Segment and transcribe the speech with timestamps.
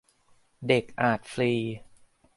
[0.67, 1.51] เด็กอาจฟรี